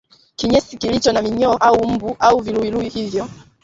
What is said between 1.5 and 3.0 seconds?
au mabuu au viluwiluwi